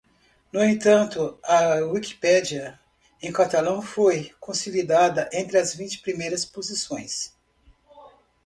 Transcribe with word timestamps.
No 0.51 0.63
entanto, 0.63 1.37
a 1.43 1.75
Wikipédia 1.85 2.79
em 3.21 3.31
catalão 3.31 3.83
foi 3.83 4.31
consolidada 4.39 5.29
entre 5.31 5.59
as 5.59 5.75
vinte 5.75 5.99
primeiras 5.99 6.43
posições. 6.43 7.35